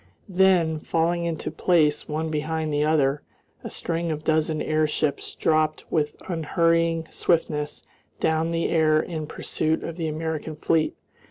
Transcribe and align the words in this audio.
Then, 0.29 0.79
falling 0.79 1.25
into 1.25 1.51
place 1.51 2.09
one 2.09 2.31
behind 2.31 2.73
the 2.73 2.83
other, 2.83 3.21
a 3.63 3.69
string 3.69 4.09
of 4.09 4.21
a 4.21 4.23
dozen 4.23 4.59
airships 4.59 5.35
dropped 5.35 5.85
with 5.91 6.15
unhurrying 6.27 7.05
swiftness 7.11 7.83
down 8.19 8.49
the 8.49 8.69
air 8.69 8.99
in 8.99 9.27
pursuit 9.27 9.83
of 9.83 9.97
the 9.97 10.07
American 10.07 10.55
fleet. 10.55 10.95